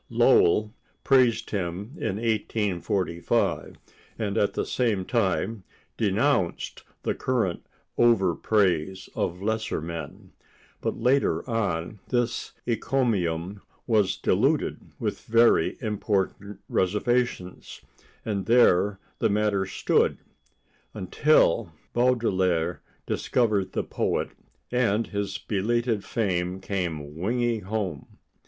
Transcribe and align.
Lowell 0.09 0.73
praised 1.03 1.51
him 1.51 1.91
in 1.95 2.15
1845 2.15 3.75
and 4.17 4.35
at 4.35 4.55
the 4.55 4.65
same 4.65 5.05
time 5.05 5.63
denounced 5.95 6.83
the 7.03 7.13
current 7.13 7.63
over 7.99 8.33
praise 8.33 9.09
of 9.13 9.43
lesser 9.43 9.79
men, 9.79 10.31
but 10.81 10.97
later 10.97 11.47
on 11.47 11.99
this 12.07 12.53
encomium 12.65 13.61
was 13.85 14.17
diluted 14.17 14.79
with 14.97 15.21
very 15.25 15.77
important 15.81 16.59
reservations, 16.67 17.81
and 18.25 18.47
there 18.47 18.97
the 19.19 19.29
matter 19.29 19.67
stood 19.67 20.17
until 20.95 21.73
Baudelaire 21.93 22.81
discovered 23.05 23.73
the 23.73 23.83
poet 23.83 24.31
and 24.71 25.05
his 25.05 25.37
belated 25.37 26.03
fame 26.03 26.59
came 26.59 27.15
winging 27.21 27.61
home. 27.65 28.17